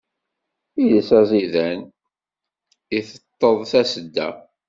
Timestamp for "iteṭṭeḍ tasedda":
2.97-4.27